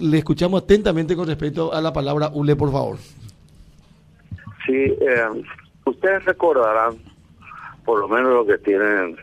[0.00, 2.96] Le escuchamos atentamente con respecto a la palabra ULE, por favor.
[4.66, 5.24] Sí, eh,
[5.86, 6.96] ustedes recordarán,
[7.84, 9.16] por lo menos lo que tienen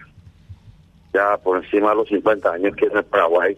[1.13, 3.57] ya por encima de los 50 años, que en el Paraguay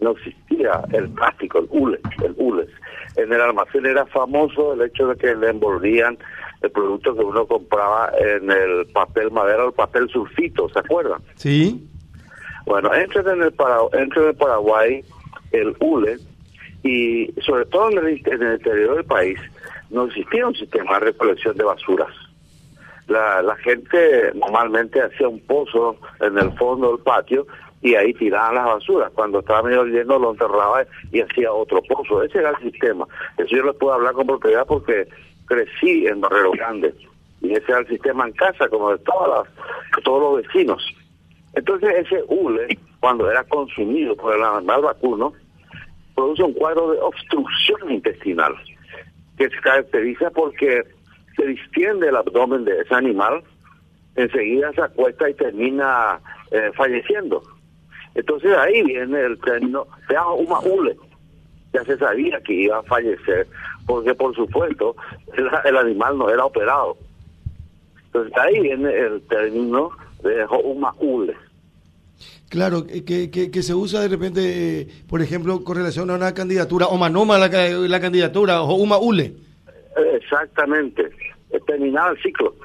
[0.00, 2.66] no existía el plástico, el ULE, el ULE.
[3.14, 6.18] En el almacén era famoso el hecho de que le envolvían
[6.62, 11.22] el producto que uno compraba en el papel madera o el papel sulfito, ¿se acuerdan?
[11.36, 11.88] Sí.
[12.66, 15.04] Bueno, entra en el, Para- entra en el Paraguay
[15.52, 16.18] el ULE
[16.82, 19.38] y sobre todo en el, en interior del país
[19.90, 22.14] no existía un sistema de recolección de basuras.
[23.08, 27.46] La, la gente normalmente hacía un pozo en el fondo del patio
[27.82, 29.10] y ahí tiraban las basuras.
[29.14, 32.22] Cuando estaba medio lleno lo enterraba y hacía otro pozo.
[32.22, 33.06] Ese era el sistema.
[33.38, 35.08] Eso yo les puedo hablar con propiedad porque
[35.46, 36.94] crecí en Barrero Grande.
[37.40, 40.82] Y ese era el sistema en casa, como de todas las, todos los vecinos.
[41.54, 45.32] Entonces ese hule, cuando era consumido por el animal vacuno,
[46.20, 48.54] produce un cuadro de obstrucción intestinal,
[49.38, 50.82] que se caracteriza porque
[51.34, 53.42] se distiende el abdomen de ese animal,
[54.16, 57.42] enseguida se acuesta y termina eh, falleciendo.
[58.14, 60.96] Entonces ahí viene el término de una hule.
[61.72, 63.46] Ya se sabía que iba a fallecer,
[63.86, 64.96] porque por supuesto
[65.38, 66.98] el, el animal no era operado.
[68.06, 69.90] Entonces ahí viene el término
[70.22, 71.34] de una hule.
[72.50, 76.34] Claro, que, que, que se usa de repente, eh, por ejemplo, con relación a una
[76.34, 79.32] candidatura, o manoma la, la candidatura, o uma ULE.
[80.14, 81.10] Exactamente,
[81.64, 82.56] terminado el ciclo.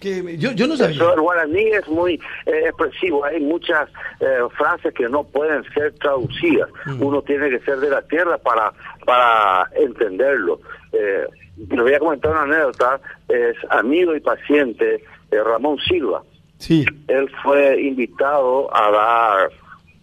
[0.00, 0.96] Que yo, yo no sabía.
[0.96, 2.14] Eso, el guaraní es muy
[2.46, 6.70] eh, expresivo, hay muchas eh, frases que no pueden ser traducidas.
[6.98, 8.72] Uno tiene que ser de la tierra para,
[9.04, 10.60] para entenderlo.
[10.92, 11.26] Eh,
[11.68, 16.22] le voy a comentar una anécdota, es amigo y paciente de Ramón Silva.
[16.58, 19.50] Sí, Él fue invitado a dar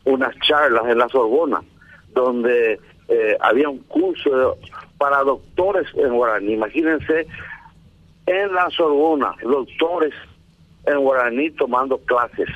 [0.05, 1.61] unas charlas en la Sorbona,
[2.13, 4.57] donde eh, había un curso
[4.97, 6.53] para doctores en guaraní.
[6.53, 7.27] Imagínense
[8.25, 10.13] en la Sorbona, doctores
[10.85, 12.49] en guaraní tomando clases.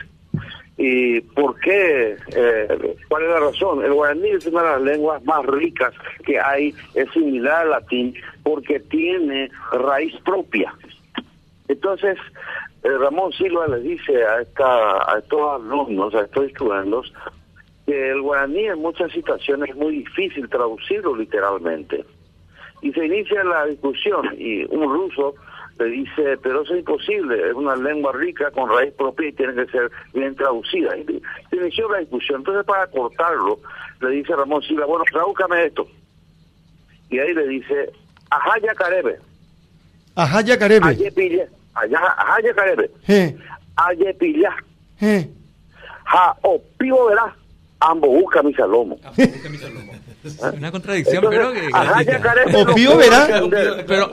[0.78, 2.18] ¿Y por qué?
[2.36, 3.84] Eh, ¿Cuál es la razón?
[3.84, 5.94] El guaraní es una de las lenguas más ricas
[6.24, 8.13] que hay, es similar al latín,
[8.44, 10.74] porque tiene raíz propia.
[11.68, 12.18] Entonces,
[13.00, 17.12] Ramón Silva le dice a, esta, a estos alumnos, a estos estudiantes,
[17.86, 22.06] que el guaraní en muchas situaciones es muy difícil traducirlo literalmente.
[22.81, 25.34] Y se inicia la discusión y un ruso
[25.80, 29.54] le dice, pero eso es imposible, es una lengua rica con raíz propia y tiene
[29.54, 30.98] que ser bien traducida.
[30.98, 31.04] Y
[31.50, 32.40] se inició la discusión.
[32.40, 33.59] Entonces, para cortarlo,
[34.02, 35.88] le dice Ramón Silva, bueno, tradúcame esto.
[37.09, 37.92] Y ahí le dice,
[38.30, 39.19] ajaya carebe,
[40.16, 41.50] ajá, ya carebe.
[41.81, 43.38] Allá, ajaya carebe, Je,
[43.75, 44.55] aye pilla,
[44.99, 45.29] je.
[46.05, 47.35] ja o pivo verá,
[47.79, 48.97] ambos busca mi salomo.
[50.57, 51.69] Una contradicción, Entonces, pero que...
[51.71, 53.85] ajaya carebe O no pío puede verá.
[53.85, 54.11] Pero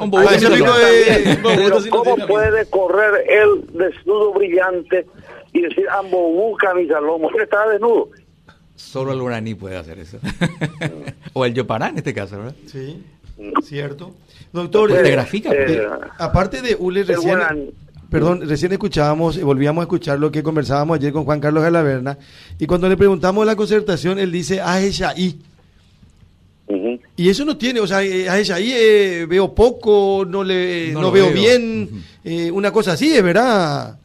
[1.91, 5.07] ¿cómo puede correr el desnudo brillante
[5.53, 7.31] y decir ambos busca mi salomo?
[7.31, 8.11] Él estaba desnudo.
[8.77, 10.19] Solo el guaraní puede hacer eso.
[11.33, 12.55] o el yopará en este caso, ¿verdad?
[12.67, 13.03] Sí,
[13.63, 14.15] cierto.
[14.53, 17.39] Doctor, Pues, eh, te grafica, de- eh, aparte de ULE, recién,
[18.11, 22.17] perdón, recién escuchábamos, eh, volvíamos a escuchar lo que conversábamos ayer con Juan Carlos Galaverna,
[22.59, 25.41] y cuando le preguntamos la concertación, él dice, ah, ahí.
[26.67, 26.99] Ujú.
[27.17, 30.93] Y eso no tiene, o sea, eh, a ella ahí eh, veo poco, no le
[30.93, 31.35] No veo, veo.
[31.35, 31.91] bien,
[32.25, 33.99] eh, una cosa así, es verdad.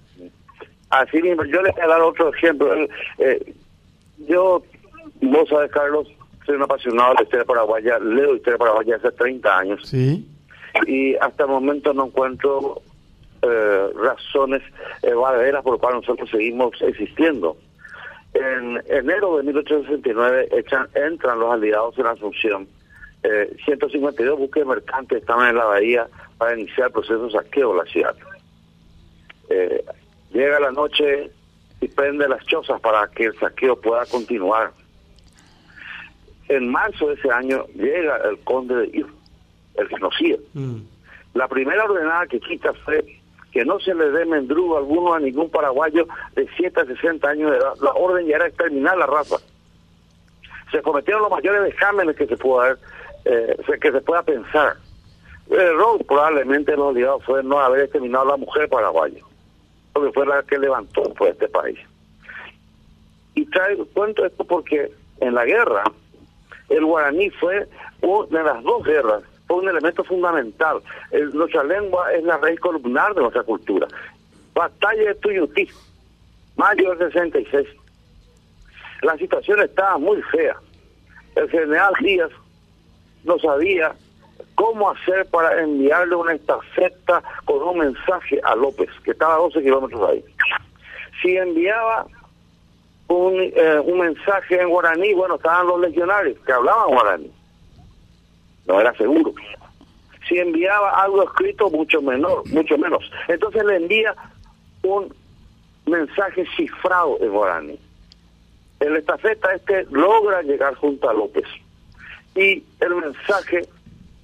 [0.89, 2.73] Así mismo, yo les voy a dar otro ejemplo.
[3.19, 3.53] Eh,
[4.28, 4.63] yo,
[5.22, 6.07] vos sabes, Carlos,
[6.49, 9.81] soy un apasionado de la historia paraguaya, leo historia paraguaya hace 30 años.
[9.85, 10.27] Sí.
[10.87, 12.81] y hasta el momento no encuentro
[13.43, 14.63] eh, razones
[15.03, 17.55] eh, verdaderas por las cuales nosotros seguimos existiendo.
[18.33, 22.67] En enero de 1869 echan, entran los aliados en Asunción.
[23.21, 26.07] Eh, 152 buques mercantes estaban en la bahía
[26.39, 28.15] para iniciar el proceso de saqueo de la ciudad.
[29.49, 29.85] Eh,
[30.31, 31.29] llega la noche
[31.81, 34.71] y prende las chozas para que el saqueo pueda continuar.
[36.49, 39.07] En marzo de ese año llega el conde de Ir,
[39.75, 40.38] el genocida.
[40.53, 40.77] Mm.
[41.35, 43.06] La primera ordenada que quita fue
[43.51, 47.51] que no se le dé mendrugo alguno a ningún paraguayo de 7 a 60 años
[47.51, 47.74] de edad.
[47.81, 49.38] La orden ya era exterminar la raza.
[50.71, 52.77] Se cometieron los mayores vejámenes que se pueda
[53.25, 54.75] eh, que se pueda pensar.
[55.50, 59.19] El error probablemente los aliados fue no haber exterminado a la mujer paraguaya,
[59.94, 61.79] porque fue la que levantó pues, este país.
[63.33, 65.83] Y traigo cuento esto porque en la guerra
[66.69, 67.68] el guaraní fue
[68.01, 70.81] una de las dos guerras, fue un elemento fundamental.
[71.33, 73.88] Nuestra lengua es la raíz columnar de nuestra cultura.
[74.54, 75.69] Batalla de Tuyutí,
[76.56, 77.68] mayo del 66.
[79.01, 80.56] La situación estaba muy fea.
[81.36, 82.31] el general Díaz
[83.24, 83.94] no sabía
[84.56, 89.62] cómo hacer para enviarle una estafeta con un mensaje a López, que estaba a 12
[89.62, 90.24] kilómetros ahí.
[91.22, 92.06] Si enviaba
[93.09, 97.31] un, eh, un mensaje en guaraní, bueno, estaban los legionarios que hablaban guaraní.
[98.67, 99.33] No era seguro.
[100.27, 103.03] Si enviaba algo escrito, mucho menor, mucho menos.
[103.27, 104.15] Entonces le envía
[104.83, 105.13] un
[105.88, 107.79] mensaje cifrado en guaraní.
[108.79, 111.45] El estafeta este logra llegar junto a López.
[112.35, 113.67] Y el mensaje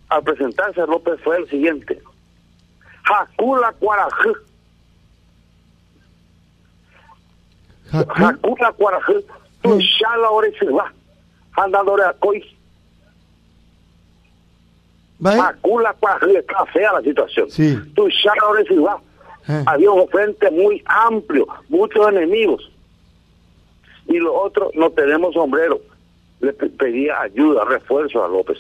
[0.10, 2.00] al presentarse a López fue el siguiente.
[3.04, 4.30] Hakula Cuarajé.
[8.00, 9.26] Hakula Cuarajé.
[9.62, 10.92] Tu shala ore se va.
[11.58, 12.44] Andadore a coi.
[15.40, 16.38] Hakula Cuarajé.
[16.40, 17.50] Está fea la situación.
[17.50, 17.78] Sí.
[17.96, 19.00] Tu shala ore se va.
[19.48, 19.64] Eh.
[19.68, 22.72] Había un frente muy amplio, muchos enemigos.
[24.08, 25.80] Y lo otro, no tenemos sombrero.
[26.42, 28.58] Le pe- pedía ayuda, refuerzo a López.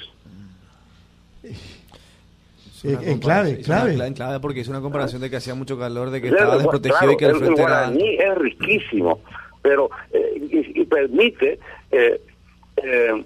[2.87, 3.95] Eh, eh, clave, es una clave.
[3.95, 6.57] cla- clave porque es una comparación de que hacía mucho calor, de que Claro, estaba
[6.57, 7.97] desprotegido claro, y que el el, el frente era alto.
[7.99, 9.19] guaraní es riquísimo,
[9.61, 11.59] pero eh, y, y permite
[11.91, 12.21] eh,
[12.77, 13.23] eh,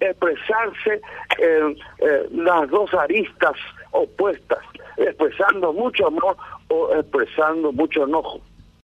[0.00, 1.00] expresarse
[1.38, 3.52] en eh, las dos aristas
[3.92, 4.58] opuestas,
[4.96, 6.36] expresando mucho amor
[6.68, 8.40] o expresando mucho enojo.